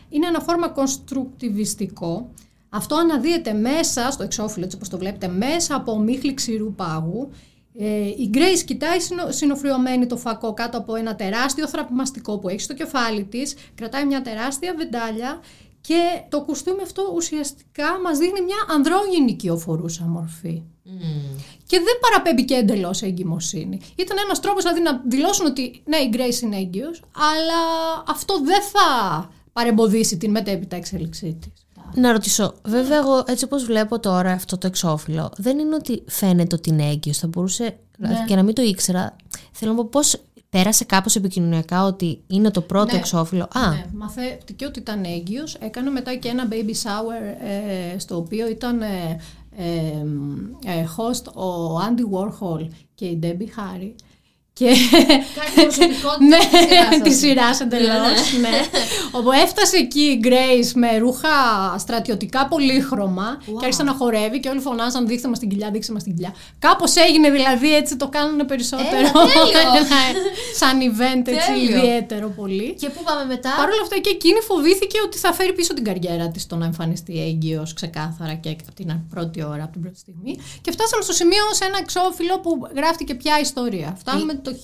[0.10, 2.30] Είναι ένα φόρμα κονστρουκτιβιστικό.
[2.70, 7.30] Αυτό αναδύεται μέσα στο εξώφυλλο, έτσι όπως το βλέπετε, μέσα από ομίχλη ξηρού πάγου.
[7.80, 8.98] Ε, η Grace κοιτάει
[9.30, 14.22] συνοφριωμένη το φακό κάτω από ένα τεράστιο θραυμαστικό που έχει στο κεφάλι της, κρατάει μια
[14.22, 15.40] τεράστια βεντάλια
[15.88, 20.62] και το κουστούμι αυτό ουσιαστικά μας δείχνει μια ανδρόγυνη κυοφορούσα μορφή.
[21.68, 23.82] Και δεν παραπέμπει και εντελώς εγκυμοσύνη.
[23.96, 27.62] Ήταν ένας τρόπος δηλαδή να δηλώσουν ότι ναι, η Grace είναι έγκυος, αλλά
[28.08, 28.86] αυτό δεν θα
[29.54, 31.66] παρεμποδίσει την μετέπειτα εξέλιξή της.
[31.94, 36.56] Να ρωτήσω, βέβαια, εγώ έτσι όπως βλέπω τώρα αυτό το εξώφυλλο, δεν είναι ότι φαίνεται
[36.56, 37.18] ότι είναι έγκυος.
[37.18, 38.24] Θα μπορούσε ναι.
[38.28, 39.16] και να μην το ήξερα.
[39.52, 43.70] Θέλω να πω πώς πέρασε κάπως επικοινωνιακά ότι είναι το πρώτο ναι, εξώφυλλο; Α.
[43.70, 45.56] Ναι, μαθαίθηκε ότι ήταν έγκυος.
[45.56, 47.46] Έκανε μετά και ένα baby shower
[47.94, 49.20] ε, στο οποίο ήταν ε,
[50.66, 53.92] ε, host ο Andy Warhol και η Debbie Harry
[54.58, 54.70] και...
[56.30, 58.34] ναι, της σειράς εντελώς.
[58.42, 58.50] ναι.
[59.12, 61.28] Όπου έφτασε εκεί η Grace με ρούχα
[61.78, 63.44] στρατιωτικά πολύχρωμα wow.
[63.46, 66.36] και άρχισε να χορεύει και όλοι φωνάζαν δείξτε μας την κοιλιά, δείξτε μας την κοιλιά.
[66.60, 69.08] Κάπως έγινε δηλαδή έτσι το κάνουν περισσότερο.
[70.60, 72.76] Σαν event έτσι ιδιαίτερο πολύ.
[72.80, 75.84] Και πού πάμε μετά; Παρ' όλα αυτά και εκείνη φοβήθηκε ότι θα φέρει πίσω την
[75.84, 79.98] καριέρα της το να εμφανιστεί έγκυος ξεκάθαρα και από την πρώτη ώρα, από την πρώτη
[79.98, 80.38] στιγμή.
[80.62, 83.96] Και φτάσαμε στο σημείο σε ένα εξώφυλλο που γράφτηκε πια ιστορία.
[84.00, 84.56] Φτάνουμε το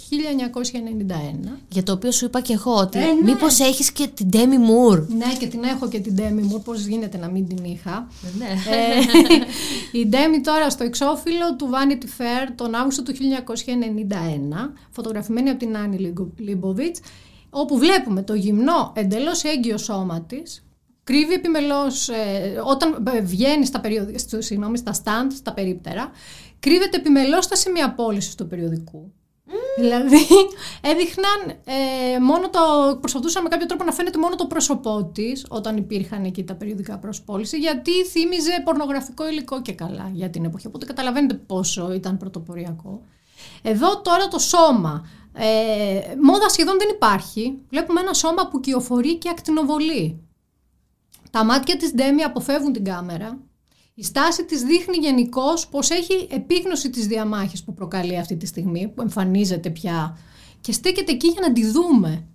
[1.46, 1.50] 1991.
[1.70, 3.22] Για το οποίο σου είπα και εγώ ότι ε, ναι.
[3.24, 5.08] μήπως έχεις και την Demi Moore.
[5.08, 8.08] Ναι και την έχω και την Demi Moore, πώς γίνεται να μην την είχα.
[8.24, 8.46] Ε, ναι.
[8.46, 13.16] Ε, η Demi τώρα στο εξώφυλλο του Vanity Fair τον Αύγουστο του 1991,
[14.90, 17.00] φωτογραφημένη από την Άννη Λίμποβιτς,
[17.50, 20.66] όπου βλέπουμε το γυμνό εντελώς έγκυο σώμα της,
[21.04, 24.10] κρύβει επιμελώς, ε, όταν βγαίνει στα, περιοδ...
[24.38, 26.12] συγγνώμη, στα stand, στα περίπτερα,
[26.60, 29.12] κρύβεται επιμελώς στα σημεία πώληση του περιοδικού.
[29.78, 30.26] Δηλαδή
[30.92, 32.60] έδειχναν ε, μόνο το.
[33.00, 36.98] Προσπαθούσαν με κάποιο τρόπο να φαίνεται μόνο το πρόσωπό της όταν υπήρχαν εκεί τα περιοδικά
[36.98, 40.68] προσπόληση, γιατί θύμιζε πορνογραφικό υλικό και καλά για την εποχή.
[40.68, 43.02] Οπότε καταλαβαίνετε πόσο ήταν πρωτοποριακό.
[43.62, 45.08] Εδώ τώρα το σώμα.
[45.36, 47.58] Ε, μόδα σχεδόν δεν υπάρχει.
[47.70, 50.22] Βλέπουμε ένα σώμα που κυοφορεί και ακτινοβολεί.
[51.32, 53.40] Τα μάτια της Ντέμι αποφεύγουν την κάμερα
[53.94, 58.88] η στάση της δείχνει γενικώς πως έχει επίγνωση της διαμάχης που προκαλεί αυτή τη στιγμή,
[58.88, 60.18] που εμφανίζεται πια
[60.62, 62.28] και στέκεται εκεί για να τη δούμε.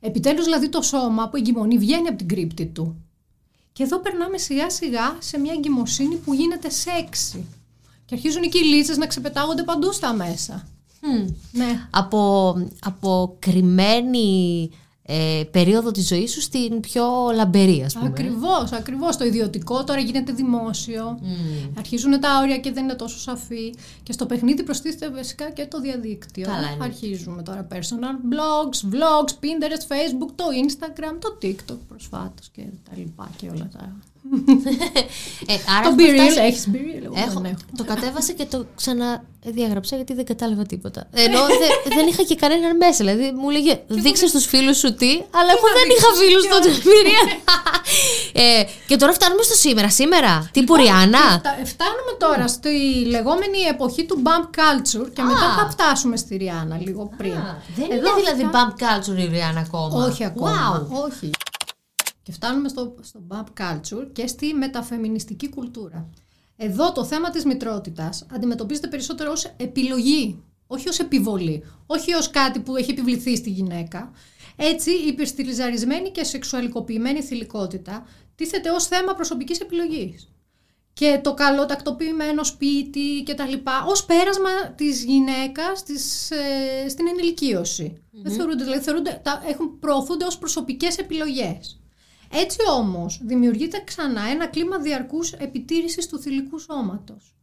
[0.00, 3.04] Επιτέλους δηλαδή το σώμα που εγκυμονεί βγαίνει από την κρύπτη του.
[3.72, 7.46] Και εδώ περνάμε σιγά σιγά σε μια εγκυμοσύνη που γίνεται σεξι.
[8.04, 10.68] Και αρχίζουν οι κυλίτσες να ξεπετάγονται παντού στα μέσα.
[11.52, 11.88] Ναι.
[11.90, 14.70] Από, από κρυμμένη
[15.02, 18.06] ε, περίοδο της ζωής σου στην πιο λαμπερή ας πούμε.
[18.08, 19.16] Ακριβώς, ακριβώς.
[19.16, 21.18] Το ιδιωτικό τώρα γίνεται δημόσιο.
[21.22, 21.70] Mm.
[21.78, 23.74] Αρχίζουν τα όρια και δεν είναι τόσο σαφή.
[24.02, 26.46] Και στο παιχνίδι προστίθεται βασικά και το διαδίκτυο.
[26.46, 32.96] Καλά Αρχίζουμε τώρα personal blogs, vlogs, Pinterest, Facebook, το Instagram, το TikTok προσφάτως και τα
[32.96, 33.96] λοιπά και όλα τα
[35.46, 36.76] ε, άρα το Be έχεις Be
[37.26, 37.42] Έχω,
[37.76, 41.06] το κατέβασα και το ξαναδιαγραψα γιατί δεν κατάλαβα τίποτα.
[41.12, 41.40] Ενώ
[41.96, 42.96] δεν είχα και κανέναν μέσα.
[43.04, 46.68] Δηλαδή μου λέγε δείξε στους φίλους σου τι, αλλά εγώ δεν είχα φίλους τότε.
[48.42, 49.90] ε, και τώρα φτάνουμε στο σήμερα.
[49.90, 51.24] Σήμερα, τι λοιπόν, Ριάννα.
[51.64, 57.10] Φτάνουμε τώρα στη λεγόμενη εποχή του bump culture και μετά θα φτάσουμε στη Ριάννα λίγο
[57.16, 57.42] πριν.
[57.76, 60.04] δεν είναι δηλαδή bump culture η Ριάννα ακόμα.
[60.04, 60.88] Όχι ακόμα.
[61.06, 61.30] Όχι.
[62.22, 66.10] Και φτάνουμε στο, στο bump culture και στη μεταφεμινιστική κουλτούρα.
[66.56, 72.60] Εδώ το θέμα της μητρότητας αντιμετωπίζεται περισσότερο ως επιλογή, όχι ως επιβολή, όχι ως κάτι
[72.60, 74.12] που έχει επιβληθεί στη γυναίκα.
[74.56, 80.28] Έτσι, η υπερστιλιζαρισμένη και σεξουαλικοποιημένη θηλυκότητα τίθεται ως θέμα προσωπικής επιλογής.
[80.92, 87.06] και το καλό τακτοποιημένο σπίτι και τα λοιπά, ως πέρασμα της γυναίκας της, ε, στην
[87.06, 88.02] ενηλικίωση.
[88.10, 91.80] Δεν θεωρούνται, δηλαδή θεωρούνται, τα, έχουν, προωθούνται ως προσωπικές επιλογές.
[92.32, 97.34] Έτσι όμως δημιουργείται ξανά ένα κλίμα διαρκούς επιτήρησης του θηλυκού σώματος.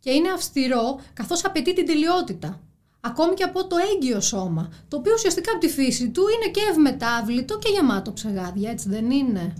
[0.00, 2.60] Και είναι αυστηρό καθώς απαιτεί την τελειότητα.
[3.00, 6.60] Ακόμη και από το έγκυο σώμα, το οποίο ουσιαστικά από τη φύση του είναι και
[6.70, 9.54] ευμετάβλητο και γεμάτο ψεγάδια, έτσι δεν είναι;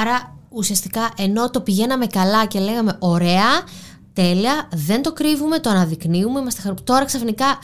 [0.00, 3.62] Άρα ουσιαστικά ενώ το πηγαίναμε καλά και λέγαμε ωραία,
[4.12, 6.74] τέλεια, δεν το κρύβουμε, το αναδεικνύουμε, είμαστε χαρου...
[6.84, 7.58] Τώρα ξαφνικά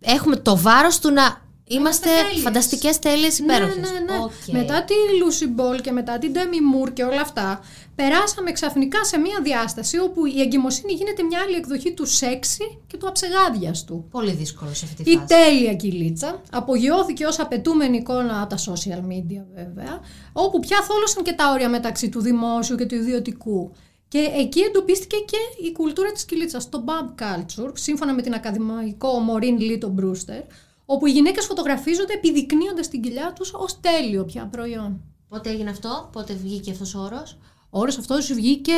[0.00, 2.42] έχουμε το βάρος του να είμαστε τέλειες.
[2.42, 3.76] φανταστικές τέλειες υπέροχες.
[3.76, 4.18] Ναι, ναι, ναι.
[4.24, 4.30] Οκ.
[4.52, 7.60] Μετά τη Lucy Ball και μετά την Demi Moore και όλα αυτά,
[7.94, 12.96] περάσαμε ξαφνικά σε μια διάσταση όπου η εγκυμοσύνη γίνεται μια άλλη εκδοχή του σεξι και
[12.96, 14.08] του αψεγάδιαστου.
[14.10, 15.26] Πολύ δύσκολο σε αυτή τη Η φάση.
[15.26, 20.00] τέλεια κυλίτσα απογειώθηκε ως απαιτούμενη εικόνα από τα social media βέβαια,
[20.32, 23.72] όπου πια θόλωσαν και τα όρια μεταξύ του δημόσιου και του ιδιωτικού.
[24.08, 29.08] Και εκεί εντοπίστηκε και η κουλτούρα της κυλίτσας, το bump culture, σύμφωνα με την ακαδημαϊκό
[29.28, 30.42] Maureen Lito Brewster,
[30.86, 35.00] όπου οι γυναίκες φωτογραφίζονται επιδεικνύοντας την κοιλιά τους ως τέλειο πια προϊόν.
[35.28, 37.38] Πότε έγινε αυτό, πότε βγήκε αυτός ο όρος;
[37.70, 38.72] Ο όρος αυτός βγήκε...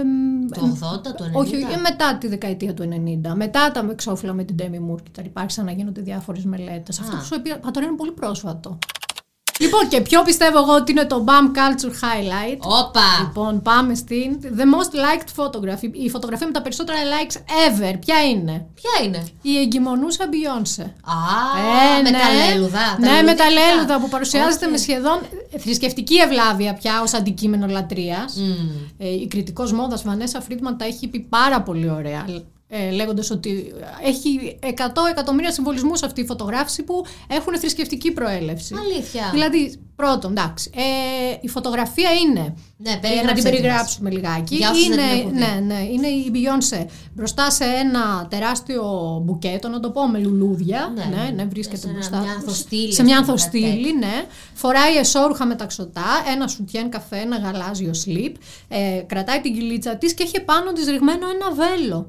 [0.00, 1.32] εμ, Το 80, το 90.
[1.32, 3.34] Όχι, ε, μετά τη δεκαετία του 90.
[3.34, 7.00] Μετά τα εξώφυλλα με την Demi Moore και τα λοιπά, άρχισαν να γίνονται διάφορες μελέτες.
[7.00, 8.78] Αυτό που σου είπα τώρα είναι πολύ πρόσφατο.
[9.60, 12.58] Λοιπόν, και ποιο πιστεύω εγώ ότι είναι το BAM Culture Highlight.
[12.58, 13.00] Όπα!
[13.20, 15.90] Λοιπόν, πάμε στην The Most Liked Photography.
[15.92, 17.94] Η φωτογραφία με τα περισσότερα likes ever.
[18.00, 20.82] Ποια είναι; Ποια είναι; Η εγκυμονούσα Beyoncé.
[20.82, 21.14] Α,
[21.98, 22.18] Ε, με ναι.
[22.18, 22.96] τα λέλουδα.
[22.98, 23.74] Ναι, με τα λουλουδίκια.
[23.74, 24.70] λέλουδα που παρουσιάζεται Όχι.
[24.72, 25.18] με σχεδόν
[25.58, 28.34] θρησκευτική ευλάβεια πια ως αντικείμενο λατρείας.
[28.36, 28.68] Μμμ.
[28.98, 32.24] Ε, η κριτικός μόδας Βανέσα Φρίντμαν τα έχει πει πάρα πολύ ωραία.
[32.68, 33.74] Ε, λέγοντας ότι
[34.04, 34.66] έχει 100
[35.10, 38.74] εκατομμύρια συμβολισμούς αυτή η φωτογράφηση που έχουν θρησκευτική προέλευση.
[38.78, 39.28] Αλήθεια.
[39.32, 42.54] Δηλαδή, πρώτον, εντάξει, ε, η φωτογραφία είναι.
[42.76, 44.56] Ναι, ε, να περιγράψτε την την περιγράψουμε λιγάκι.
[44.56, 45.38] Για όσους είναι, δεν την έχουν δει.
[45.38, 48.82] ναι, ναι, είναι η Beyoncé μπροστά σε ένα τεράστιο
[49.24, 50.92] μπουκέτο, να το πω με λουλούδια.
[50.94, 51.30] Ναι, Ναι, ναι.
[51.30, 52.18] ναι, βρίσκεται Σε ένα- μπροστά.
[52.20, 54.24] μια ανθοστήλη, Σε μια ας πούμε, ανθοστήλη, ναι.
[54.54, 58.36] Φοράει εσόρουχα μεταξωτά, ένα σουτιέν καφέ, ένα γαλάζιο σλίπ.
[58.68, 62.06] Ε, κρατάει την κυλίτσα της και έχει πάνω της ρηγμένο ένα βέλο.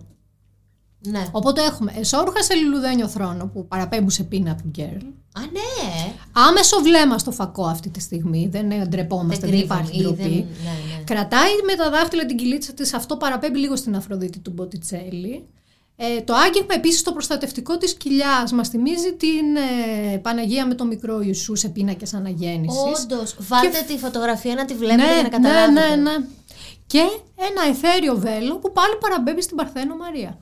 [1.12, 1.28] Ναι.
[1.32, 5.02] Οπότε έχουμε εσόρουχα σε λουλουδένιο θρόνο που παραπέμπουν σε peanut girl.
[5.34, 6.14] Α, ναι.
[6.32, 8.48] Άμεσο βλέμμα στο φακό αυτή τη στιγμή.
[8.52, 10.22] Δεν ε, ντρεπόμαστε, δεν, κρύβουν υπάρχει ή ντροπή.
[10.22, 11.04] δεν- ναι, ναι.
[11.04, 12.94] Κρατάει με τα δάχτυλα την κυλίτσα της.
[12.94, 15.48] Αυτό παραπέμπει λίγο στην Αφροδίτη του Μποτιτσέλη.
[16.00, 19.56] Ε, το άγγιγμα επίσης το προστατευτικό της κοιλιάς μας θυμίζει την
[20.14, 22.82] ε, Παναγία με το μικρό Ιησού σε πίνακες αναγέννησης.
[23.04, 23.36] Όντως.
[23.40, 25.96] Βάλτε τη φωτογραφία να τη βλέπετε για να ναι, καταλάβετε.
[25.96, 26.26] ναι, ναι.
[26.88, 27.00] Και
[27.36, 30.38] ένα εθέριο βέλο που πάλι παραμπέμπει στην Παρθένο Μαρία.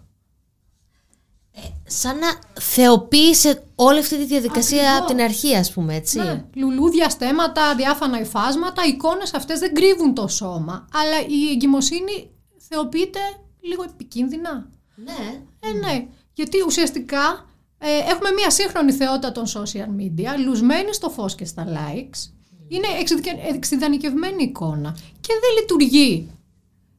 [1.88, 2.28] Σαν να
[2.60, 5.00] θεοποίησε όλη αυτή τη διαδικασία Ακριβώς.
[5.00, 6.18] από την αρχή, ας πούμε, έτσι.
[6.20, 12.30] Ναι, λουλούδια, στέματα, διάφανα υφάσματα, οι εικόνες αυτές δεν κρύβουν το σώμα, αλλά η εγκυμοσύνη
[12.70, 13.20] θεοποιείται
[13.62, 14.70] λίγο επικίνδυνα.
[14.96, 15.42] Ναι.
[15.60, 17.46] Ε, ναι, γιατί ουσιαστικά
[17.78, 22.30] ε, έχουμε μια σύγχρονη θεότητα των social media, λουσμένη στο φως και στα likes.
[22.68, 26.30] Είναι εξειδικε- εξειδανικευμένη εικόνα και δεν λειτουργεί.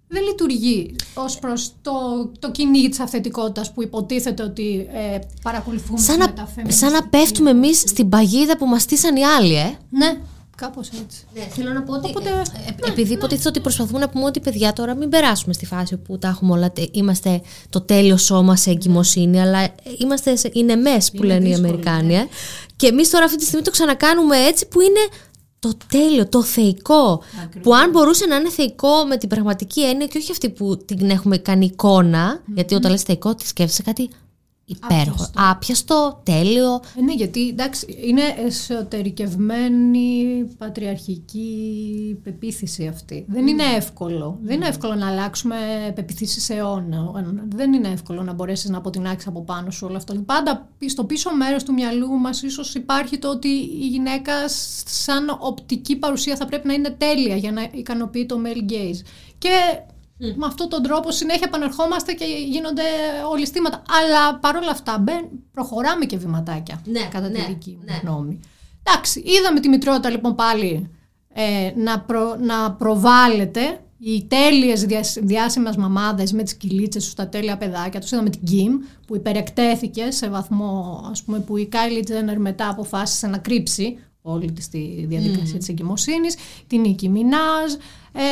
[0.09, 1.93] Δεν λειτουργεί ως προς το,
[2.39, 7.09] το κυνήγι της αυθεντικότητας που υποτίθεται ότι ε, παρακολουθούμε Σαν στη να, μεταφεμινιστική- σαν να
[7.09, 9.77] πέφτουμε εμείς στην παγίδα που μας στήσαν οι άλλοι, ε.
[9.91, 10.17] Ναι,
[10.57, 11.25] κάπως έτσι.
[11.35, 12.09] Ναι, θέλω να πω ότι.
[12.09, 12.33] Οπότε, ε,
[12.87, 16.19] ε, επειδή υποτίθεται ότι προσπαθούμε να πούμε ότι παιδιά τώρα μην περάσουμε στη φάση που
[16.19, 16.71] τα έχουμε όλα.
[16.73, 17.41] τε- Είμαστε
[17.71, 21.51] το τέλειος σώμα σε εγκυμοσύνη, αλλά ε, είμαστε σε, είναι μες που Είναι λένε οι
[21.51, 22.15] δύσκολο, Αμερικάνοι.
[22.15, 22.27] Ε.
[22.77, 25.01] Και εμείς τώρα αυτή τη στιγμή το ξανακάνουμε έτσι που είναι
[25.59, 27.23] το τέλειο, το θεϊκό.
[27.63, 31.11] Που αν μπορούσε να είναι θεϊκό με την πραγματική έννοια και όχι αυτή που την
[31.11, 34.11] έχουμε κάνει εικόνα, γιατί όταν λες θεϊκό, τη σκέφτεσαι κάτι
[34.67, 35.23] υπέροχο.
[35.35, 35.51] Άπιαστο.
[35.51, 36.81] Άπιαστο, τέλειο.
[36.99, 43.25] Ε, ναι, γιατί εντάξει, είναι εσωτερικευμένη πατριαρχική πεποίθηση αυτή.
[43.29, 44.39] Δεν είναι εύκολο.
[44.43, 45.57] Δεν είναι εύκολο να αλλάξουμε
[45.95, 47.11] πεπιθήσεις αιώνα.
[47.55, 50.15] Δεν είναι εύκολο να μπορέσεις να αποτινάξεις από πάνω σου όλο αυτό.
[50.15, 54.49] Πάντα στο πίσω μέρος του μυαλού μας ίσως υπάρχει το ότι η γυναίκα
[54.85, 59.01] σαν οπτική παρουσία θα πρέπει να είναι τέλεια για να ικανοποιεί το male gaze.
[59.39, 59.81] Και
[60.19, 62.83] με αυτόν τον τρόπο συνέχεια επανερχόμαστε και γίνονται
[63.31, 63.83] ολιστήματα.
[64.01, 66.83] Αλλά παρόλα αυτά μπεν, προχωράμε και βηματάκια.
[66.85, 68.01] Ναι, κατά τη ναι, δική μου ναι.
[68.03, 68.41] γνώμη.
[68.83, 70.91] Εντάξει, είδαμε τη μητρότητα λοιπόν πάλι
[71.33, 77.29] ε, να, προ, να προβάλλεται οι τέλειες διασ, διάσημες μαμάδες με τις κυλίτσες τους, τα
[77.29, 78.11] τέλεια παιδάκια τους.
[78.11, 78.73] Είδαμε την Κιμ
[79.07, 83.99] που υπερεκτέθηκε σε βαθμό ας πούμε, που η Κάιλι Τζένερ μετά αποφάσισε να κρύψει
[84.33, 85.59] όλη της τη διαδικασία Mm.
[85.59, 86.37] της εγκυμοσύνης,
[86.67, 87.73] την Νίκη Μινάζ.
[88.13, 88.23] Ε,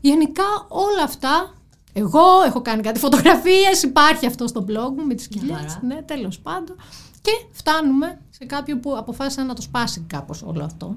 [0.00, 1.54] γενικά όλα αυτά,
[1.92, 5.80] εγώ έχω κάνει κάτι φωτογραφίες, υπάρχει αυτό στο blog μου με τις κοιλιές, χαρά.
[5.86, 6.76] ναι, τέλος πάντων.
[7.22, 10.96] Και φτάνουμε σε κάποιον που αποφάσισε να το σπάσει κάπως όλο αυτό,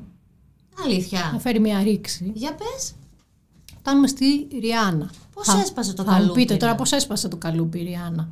[0.86, 1.30] Αλήθεια.
[1.34, 2.32] να φέρει μια ρήξη.
[2.36, 2.94] Για πες.
[3.80, 5.10] φτάνουμε στη Ριάννα.
[5.34, 7.84] Πώς Θα- έσπασε το θα μου καλούπι, πείτε ρε; τώρα πώς έσπασε το καλούπι η
[7.84, 8.30] Ριάννα.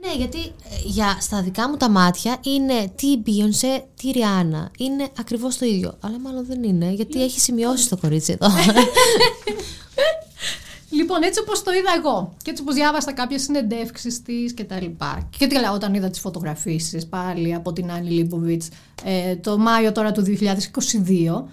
[0.00, 0.52] Ναι, γιατί ε,
[0.84, 4.70] για, στα δικά μου τα μάτια είναι τι η Beyoncé, τι η Rihanna.
[4.78, 5.96] Είναι ακριβώς το ίδιο.
[6.00, 8.48] Αλλά μάλλον δεν είναι, γιατί έχει σημειώσει το κορίτσι εδώ.
[10.94, 14.80] Λοιπόν, έτσι όπως το είδα εγώ και έτσι όπως διάβασα κάποιες συνεντεύξεις της και τα
[14.80, 15.28] λοιπά.
[15.38, 18.68] Και τι λέω όταν είδα τις φωτογραφίσεις πάλι από την Άννη Λίμποβιτς
[19.04, 21.44] ε, το Μάιο τώρα του 2022.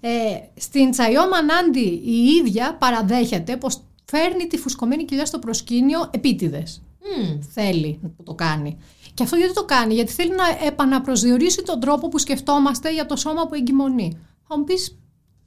[0.00, 0.08] Ε,
[0.54, 6.82] στην Τσαϊόμα Νάντι η ίδια παραδέχεται πως φέρνει τη φουσκωμένη κοιλιά στο προσκήνιο επίτηδες.
[7.00, 7.38] Μμμ.
[7.52, 8.78] Θέλει που το κάνει.
[9.14, 13.16] Και αυτό γιατί το κάνει, γιατί θέλει να επαναπροσδιορίσει τον τρόπο που σκεφτόμαστε για το
[13.16, 14.18] σώμα που εγκυμονεί.
[14.48, 14.98] Θα μου πεις,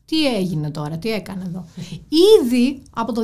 [0.06, 1.66] τι έγινε τώρα, τι έκανε εδώ.
[2.42, 3.22] Ήδη από το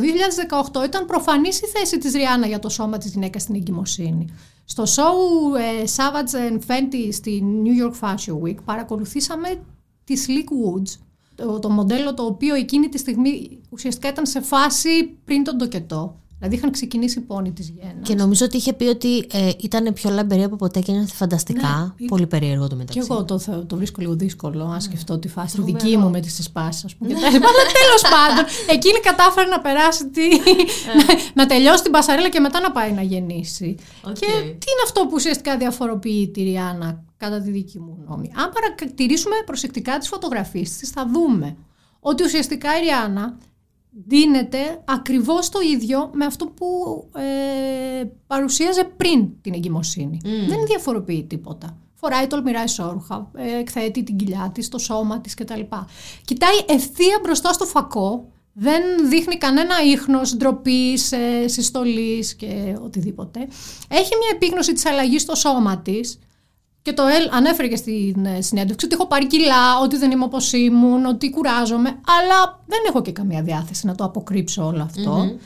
[0.82, 4.26] 2018 ήταν προφανής η θέση της Ριάννα για το σώμα της γυναίκας στην εγκυμοσύνη.
[4.66, 9.64] Στο show ε, Savage and Fenty στη New York Fashion Week παρακολουθήσαμε
[10.04, 11.00] τη Slick Woods,
[11.36, 16.20] το, το μοντέλο το οποίο εκείνη τη στιγμή ουσιαστικά ήταν σε φάση πριν τον τοκετό.
[16.40, 18.02] Δηλαδή είχαν ξεκινήσει πόνοι της γέννα.
[18.02, 21.96] Και νομίζω ότι είχε πει ότι ε, ήταν πιο λαμπερή από ποτέ και είναι φανταστικά.
[21.98, 22.08] Ναι.
[22.08, 23.00] Πολύ περίεργο το Και μεταξύ.
[23.10, 24.74] εγώ το, θε- το βρίσκω λίγο δύσκολο, Ναι.
[24.74, 27.14] αν σκεφτώ τη φάση τη δική μου με τις εσπάσει, ας πούμε.
[27.14, 27.46] και τα λοιπά.
[27.48, 28.46] Αλλά τέλος πάντων,
[28.76, 30.28] εκείνη κατάφερε να περάσει τη.
[30.98, 33.76] να, να τελειώσει την πασαρέλα και μετά να πάει να γεννήσει.
[34.04, 34.14] Οκ.
[34.14, 38.52] Και τι είναι αυτό που ουσιαστικά διαφοροποιεί τη Ριάννα, κατά τη δική μου γνώμη; Αν
[38.54, 41.56] παρατηρήσουμε προσεκτικά τις φωτογραφίες της, θα δούμε
[42.00, 43.38] ότι ουσιαστικά η Ριάννα
[44.06, 46.66] ντύνεται ακριβώς το ίδιο με αυτό που
[47.16, 50.20] ε, παρουσίαζε πριν την εγκυμοσύνη.
[50.48, 51.78] Δεν διαφοροποιεί τίποτα.
[51.94, 55.62] Φοράει τολμηρά εσώρουχα, ε, εκθέτει την κοιλιά της, το σώμα της κτλ.
[56.26, 63.40] Κοιτάει ευθεία μπροστά στο φακό, δεν δείχνει κανένα ίχνος ντροπής, ε, συστολής και οτιδήποτε.
[63.88, 66.20] Έχει μια επίγνωση της αλλαγής στο σώμα της,
[66.88, 70.24] και το ελ- ανέφερε και στην ε, συνέντευξη ότι έχω πάρει κιλά, ότι δεν είμαι
[70.24, 75.38] όπως ήμουν, ότι κουράζομαι, αλλά δεν έχω και καμία διάθεση να το αποκρύψω όλο αυτό.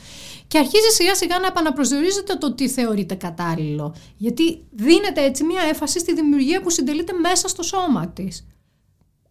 [0.48, 3.94] Και αρχίζει σιγά σιγά να επαναπροσδιορίζεται το τι θεωρείται κατάλληλο.
[4.16, 8.46] Γιατί δίνεται έτσι μια έμφαση στη δημιουργία που συντελείται μέσα στο σώμα της.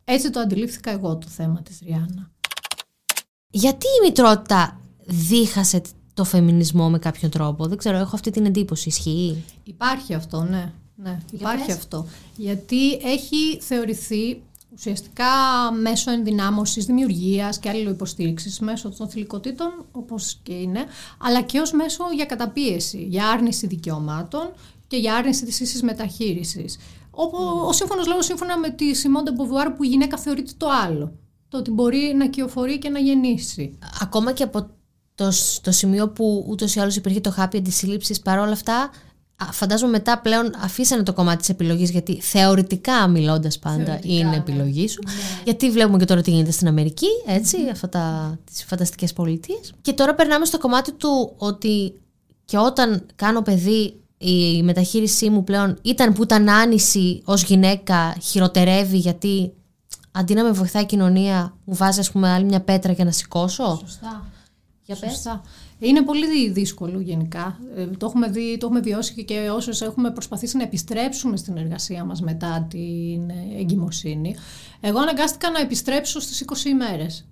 [0.03, 2.31] Έτσι το αντιλήφθηκα εγώ το θέμα της Ριάννα.
[3.49, 5.81] Γιατί η μητρότητα δίχασε
[6.13, 8.87] το φεμινισμό με κάποιον τρόπο; Δεν ξέρω, έχω αυτή την εντύπωση.
[8.87, 10.71] Ισχύει; Υπάρχει αυτό, ναι.
[11.03, 11.75] Ναι υπάρχει πες.
[11.75, 12.07] αυτό.
[12.35, 14.41] Γιατί έχει θεωρηθεί
[14.73, 15.25] ουσιαστικά
[15.81, 20.85] μέσω ενδυνάμωσης δημιουργίας και άλλη υποστήριξης μέσω των θηλυκοτήτων, όπως και είναι,
[21.17, 24.51] αλλά και ως μέσο για καταπίεση, για άρνηση δικαιωμάτων
[24.87, 26.77] και για άρνηση της ίσης μεταχείρισης.
[27.11, 27.37] Όπου,
[27.67, 31.11] Ο σύμφωνος λόγος σύμφωνα με τη Σιμόντε Μποβουάρ που η γυναίκα θεωρείται το άλλο.
[31.49, 33.77] Το ότι μπορεί να κυοφορεί και να γεννήσει.
[34.01, 34.69] Ακόμα και από
[35.15, 38.89] το, σ- το σημείο που ούτως ή άλλως υπήρχε το χάπι αντισύλληψη, παρόλα αυτά, α,
[39.51, 44.35] φαντάζομαι μετά πλέον αφήσανε το κομμάτι της επιλογής, γιατί θεωρητικά μιλώντας πάντα Θεωρητικά, είναι ναι.
[44.35, 44.99] επιλογή σου.
[45.43, 49.73] Γιατί βλέπουμε και τώρα τι γίνεται στην Αμερική, έτσι, αυτά τα, τις φανταστικές πολιτείες.
[49.81, 51.93] Και τώρα περνάμε στο κομμάτι του ότι
[52.45, 58.97] και όταν κάνω παιδί η μεταχείρισή μου πλέον ήταν που ήταν άνηση ως γυναίκα χειροτερεύει
[58.97, 59.53] γιατί
[60.11, 63.11] αντί να με βοηθάει η κοινωνία μου βάζει ας πούμε άλλη μια πέτρα για να
[63.11, 63.77] σηκώσω.
[63.81, 64.25] Σωστά.
[64.85, 65.27] Για πες.
[65.81, 65.87] Σωστά.
[65.87, 67.59] Είναι πολύ δύσκολο γενικά.
[67.75, 71.57] Ε, το, έχουμε δει, το έχουμε βιώσει και, και όσες έχουμε προσπαθήσει να επιστρέψουμε στην
[71.57, 74.35] εργασία μας μετά την ε, εγκυμοσύνη.
[74.79, 77.25] Εγώ αναγκάστηκα να επιστρέψω στις 20 ημέρες.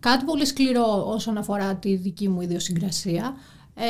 [0.00, 3.36] Κάτι πολύ σκληρό όσον αφορά τη δική μου ιδιοσυγκρασία.
[3.74, 3.84] Ε,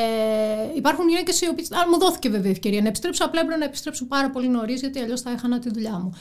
[0.75, 1.71] υπάρχουν γυναίκες οι οποίες.
[1.71, 4.99] Αν μου δόθηκε βέβαια ευκαιρία να επιστρέψω, απλά έπρεπε να επιστρέψω πάρα πολύ νωρίς, γιατί
[4.99, 6.13] αλλιώς θα έχανα τη δουλειά μου.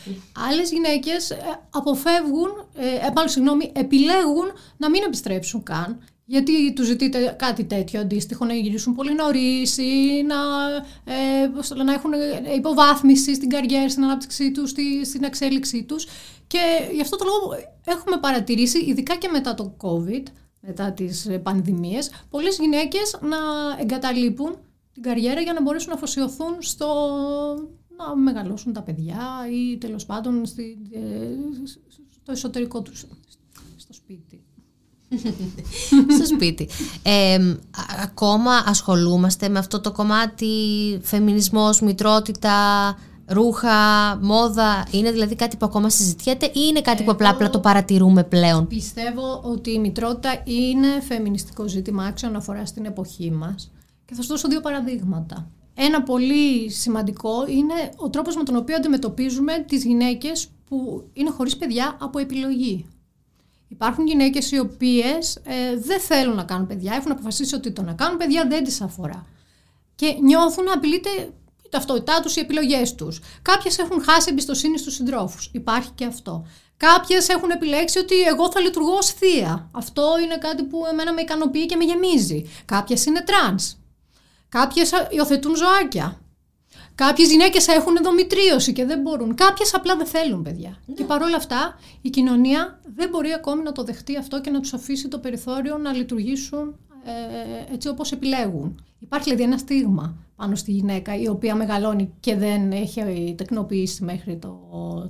[0.51, 1.33] Άλλες γυναίκες
[1.71, 5.99] αποφεύγουν, ε, ε, μάλλον συγγνώμη, επιλέγουν να μην επιστρέψουν καν.
[6.33, 10.37] Γιατί του ζητείτε κάτι τέτοιο αντίστοιχο, να γυρίσουν πολύ νωρίς ή να,
[11.13, 12.13] ε, πώς το λένε, να έχουν
[12.57, 16.07] υποβάθμιση στην καριέρα, στην ανάπτυξή τους, στη, στην εξέλιξή τους.
[16.47, 16.59] Και
[16.93, 20.23] γι' αυτό το λόγο έχουμε παρατηρήσει, ειδικά και μετά το COVID,
[20.61, 23.39] μετά τις ε, πανδημίες, πολλές γυναίκες να
[23.81, 24.57] εγκαταλείπουν
[24.93, 26.87] την καριέρα για να μπορέσουν να αφοσιωθούν στο
[27.97, 31.01] να μεγαλώσουν τα παιδιά ή τέλος πάντων στη, ε,
[32.11, 33.07] στο εσωτερικό τους,
[33.77, 34.42] στο σπίτι.
[36.17, 36.69] Στο σπίτι.
[37.03, 40.47] Ε, α- ακόμα ασχολούμαστε με αυτό το κομμάτι
[41.03, 42.55] φεμινισμός, μητρότητα,
[43.27, 43.71] ρούχα,
[44.21, 44.87] μόδα.
[44.91, 48.67] Είναι δηλαδή κάτι που ακόμα συζητιέται ή είναι κάτι που απλά, απλά το παρατηρούμε πλέον;
[48.67, 53.71] Πιστεύω ότι η μητρότητα είναι φεμινιστικό ζήτημα άξιο αναφορά στην εποχή μας
[54.05, 55.47] και θα σου δώσω δύο παραδείγματα.
[55.75, 61.57] Ένα πολύ σημαντικό είναι ο τρόπος με τον οποίο αντιμετωπίζουμε τις γυναίκες που είναι χωρίς
[61.57, 62.87] παιδιά από επιλογή.
[63.73, 67.93] Υπάρχουν γυναίκες οι οποίες ε, δεν θέλουν να κάνουν παιδιά, έχουν αποφασίσει ότι το να
[67.93, 69.27] κάνουν παιδιά δεν τις αφορά.
[69.95, 71.09] Και νιώθουν να απειλείται
[71.63, 73.21] η ταυτότητά τους, οι επιλογές τους.
[73.43, 75.51] Κάποιες έχουν χάσει εμπιστοσύνη στους συντρόφους.
[75.53, 76.47] Υπάρχει και αυτό.
[76.77, 79.69] Κάποιες έχουν επιλέξει ότι εγώ θα λειτουργώ ως θεία.
[79.73, 82.51] Αυτό είναι κάτι που εμένα με ικανοποιεί και με γεμίζει.
[82.65, 83.77] Κάποιες είναι τρανς.
[84.49, 86.21] Κάποιες υιοθετούν ζωάκια.
[86.95, 89.35] Κάποιες γυναίκες έχουν ενδομητρίωση και δεν μπορούν.
[89.35, 90.77] Κάποιες απλά δεν θέλουν, παιδιά.
[90.87, 90.95] Ναι.
[90.95, 94.75] Και παρόλα αυτά, η κοινωνία δεν μπορεί ακόμη να το δεχτεί αυτό και να τους
[94.75, 98.85] αφήσει το περιθώριο να λειτουργήσουν ε, έτσι όπως επιλέγουν.
[98.99, 104.37] Υπάρχει δηλαδή ένα στίγμα πάνω στη γυναίκα η οποία μεγαλώνει και δεν έχει τεκνοποιήσει μέχρι
[104.37, 104.59] το,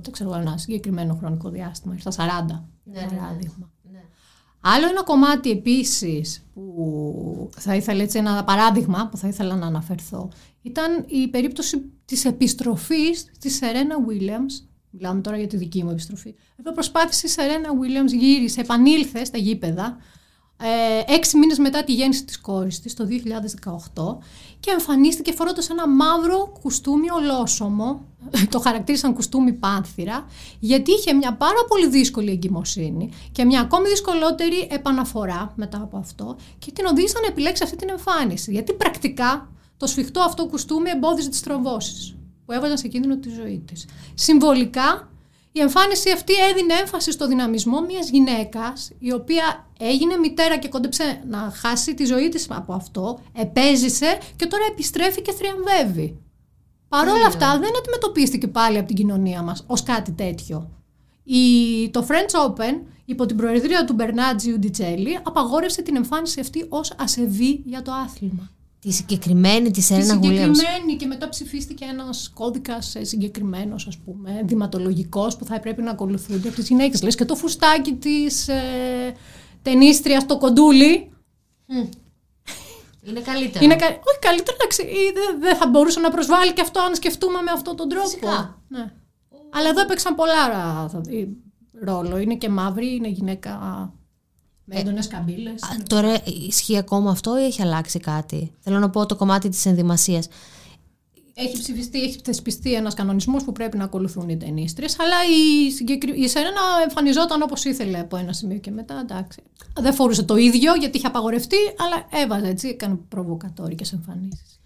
[0.03, 3.69] το ξέρω, ένα συγκεκριμένο χρονικό διάστημα, μέχρι τα 40 ναι, ναι, παράδειγμα.
[3.91, 4.03] Ναι.
[4.61, 10.29] Άλλο ένα κομμάτι επίσης που θα ήθελα έτσι ένα παράδειγμα που θα ήθελα να αναφερθώ
[10.63, 14.65] ήταν η περίπτωση της επιστροφής της Σερένα Williams.
[14.89, 16.35] Μιλάμε τώρα για τη δική μου επιστροφή.
[16.59, 19.97] Εδώ προσπάθησε η Σερένα Williams, γύρισε, επανήλθε στα γήπεδα
[20.65, 23.07] ε, έξι μήνες μετά τη γέννηση της κόρης της, το
[23.93, 24.17] 2018,
[24.59, 28.05] και εμφανίστηκε φορώντας ένα μαύρο κουστούμι ολόσωμο,
[28.51, 30.25] το χαρακτήρισαν κουστούμι πάνθυρα,
[30.59, 36.35] γιατί είχε μια πάρα πολύ δύσκολη εγκυμοσύνη και μια ακόμη δυσκολότερη επαναφορά μετά από αυτό
[36.59, 41.29] και την οδήγησαν να επιλέξει αυτή την εμφάνιση, γιατί πρακτικά το σφιχτό αυτό κουστούμι εμπόδιζε
[41.29, 43.85] τις τρομβώσεις που έβαζαν σε κίνδυνο τη ζωή της.
[44.13, 45.07] Συμβολικά
[45.55, 51.23] η εμφάνιση αυτή έδινε έμφαση στο δυναμισμό μιας γυναίκας η οποία έγινε μητέρα και κόντεψε
[51.27, 56.17] να χάσει τη ζωή της από αυτό, επέζησε και τώρα επιστρέφει και θριαμβεύει.
[56.87, 60.69] Παρ' όλα αυτά δεν αντιμετωπίστηκε πάλι από την κοινωνία μας ως κάτι τέτοιο.
[61.23, 66.93] Η, το French Open υπό την προεδρία του Μπερνάτζι Ουντιτσέλη απαγόρευσε την εμφάνιση αυτή ως
[66.97, 68.51] ασεβή για το άθλημα.
[68.83, 75.31] Τη συγκεκριμένη της Σέρνα Τη συγκεκριμένη και μετά ψηφίστηκε ένας κώδικας συγκεκριμένος, ας πούμε, δηματολογικό
[75.37, 77.01] που θα πρέπει να ακολουθούνται από τις γυναίκες.
[77.01, 78.61] Λες και το φουστάκι της ε,
[79.61, 81.11] ταινίστριας το κοντούλι.
[83.01, 83.65] Είναι καλύτερο.
[83.65, 83.85] Είναι κα...
[83.85, 84.83] Όχι καλύτερο, εντάξει.
[85.39, 88.07] Δεν θα μπορούσε να προσβάλλει και αυτό αν σκεφτούμε με αυτόν τον τρόπο.
[88.07, 88.61] Φυσικά.
[88.67, 88.91] Ναι.
[89.49, 90.89] Αλλά εδώ έπαιξαν πολλά
[91.81, 92.17] ρόλο.
[92.17, 93.93] Είναι και μαύρη, είναι γυναίκα
[94.63, 95.61] με έντονες καμπύλες.
[95.87, 100.27] Τώρα ισχύει ακόμα αυτό ή έχει αλλάξει κάτι; Θέλω να πω το κομμάτι της ενδυμασίας.
[101.35, 106.21] Έχει ψηφιστεί, έχει θεσπιστεί ένας κανονισμός που πρέπει να ακολουθούν οι ταινίστρες, αλλά η, συγκεκρι...
[106.21, 108.99] η Σερένα εμφανιζόταν όπως ήθελε από ένα σημείο και μετά.
[108.99, 109.41] Εντάξει.
[109.79, 114.59] Δεν φορούσε το ίδιο γιατί είχε απαγορευτεί, αλλά έβαζε έτσι, έκανε προβοκατόρικε εμφανίσεις.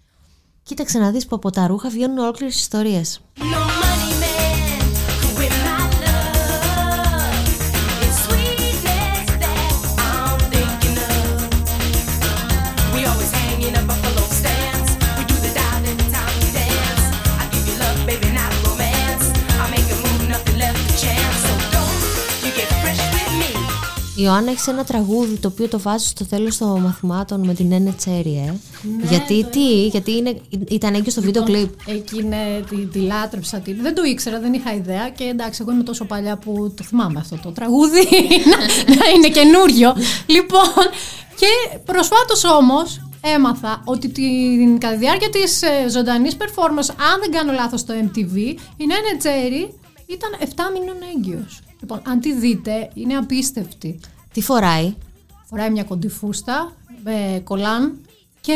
[0.62, 3.20] Κοίταξε να δεις που από τα ρούχα βγαίνουν ολόκληρες ιστορίες.
[24.20, 27.94] Ιωάννα, έχεις ένα τραγούδι το οποίο το βάζεις στο τέλος των μαθημάτων με την Ένε
[27.96, 31.70] Τσέρι, ε; Ναι, γιατί τι, γιατί είναι, ήταν έγκυο στο βίντεο κλιπ.
[31.86, 33.58] Εκεί είναι, τη, τη λάτρεψα.
[33.58, 35.10] Τη, δεν το ήξερα, δεν είχα ιδέα.
[35.10, 38.02] Και εντάξει, εγώ είμαι τόσο παλιά που το θυμάμαι αυτό το τραγούδι.
[38.50, 38.56] να,
[38.94, 39.94] να είναι καινούριο.
[40.26, 40.84] λοιπόν,
[41.36, 47.30] και προσφάτως όμως έμαθα ότι την, κατά τη διάρκεια της ε, ζωντανής performance, αν δεν
[47.30, 48.36] κάνω λάθος στο MTV,
[48.76, 49.74] η Νένε Τσέρι
[50.06, 51.60] ήταν 7 μήνων έγκυος.
[51.80, 54.00] Λοιπόν, αν τη δείτε, είναι απίστευτη.
[54.32, 54.94] Τι φοράει;
[55.44, 56.72] Φοράει μια κοντή φούστα,
[57.04, 57.98] με κολάν
[58.40, 58.52] και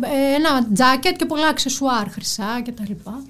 [0.00, 3.22] ε, ένα τζάκετ και πολλά αξεσουάρ χρυσά και τα λοιπά.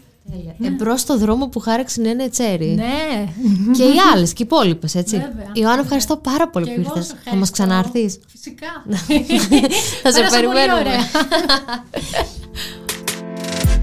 [0.59, 0.67] Ναι.
[0.67, 2.67] Εμπρός στο δρόμο που χάραξε είναι τσέρι.
[2.67, 3.33] Ναι.
[3.77, 5.17] Και οι άλλες και οι υπόλοιπες, έτσι.
[5.17, 5.51] Βέβαια.
[5.53, 7.15] Ιωάννα, ευχαριστώ πάρα πολύ που ήρθες.
[7.25, 8.21] Θα μας ξανάρθει.
[8.29, 8.85] Φυσικά.
[10.03, 10.95] Θα σε περιμένουμε.